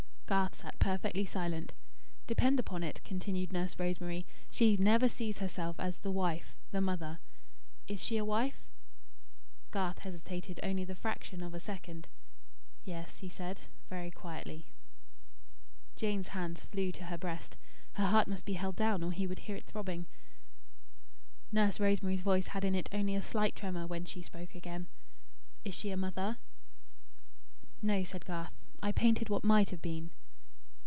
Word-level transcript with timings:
Garth 0.31 0.61
sat 0.61 0.79
perfectly 0.79 1.25
silent. 1.25 1.73
"Depend 2.25 2.57
upon 2.57 2.83
it," 2.83 3.03
continued 3.03 3.51
Nurse 3.51 3.77
Rosemary, 3.77 4.25
"she 4.49 4.77
never 4.77 5.09
sees 5.09 5.39
herself 5.39 5.77
as 5.77 5.97
'The 5.97 6.11
Wife' 6.11 6.55
'The 6.71 6.79
Mother.' 6.79 7.19
Is 7.89 8.01
she 8.01 8.15
a 8.15 8.23
wife?". 8.23 8.69
Garth 9.71 9.99
hesitated 9.99 10.57
only 10.63 10.85
the 10.85 10.95
fraction 10.95 11.43
of 11.43 11.53
a 11.53 11.59
second. 11.59 12.07
"Yes," 12.85 13.17
he 13.17 13.27
said, 13.27 13.59
very 13.89 14.09
quietly. 14.09 14.67
Jane's 15.97 16.29
hands 16.29 16.63
flew 16.63 16.93
to 16.93 17.07
her 17.07 17.17
breast. 17.17 17.57
Her 17.95 18.05
heart 18.05 18.29
must 18.29 18.45
be 18.45 18.53
held 18.53 18.77
down, 18.77 19.03
or 19.03 19.11
he 19.11 19.27
would 19.27 19.39
hear 19.39 19.57
it 19.57 19.65
throbbing. 19.65 20.07
Nurse 21.51 21.77
Rosemary's 21.77 22.21
voice 22.21 22.47
had 22.47 22.63
in 22.63 22.73
it 22.73 22.87
only 22.93 23.15
a 23.15 23.21
slight 23.21 23.53
tremor, 23.53 23.85
when 23.85 24.05
she 24.05 24.21
spoke 24.21 24.55
again. 24.55 24.87
"Is 25.65 25.75
she 25.75 25.91
a 25.91 25.97
mother?" 25.97 26.37
"No," 27.81 28.05
said 28.05 28.23
Garth. 28.23 28.53
"I 28.81 28.93
painted 28.93 29.27
what 29.27 29.43
might 29.43 29.71
have 29.71 29.81
been." 29.81 30.11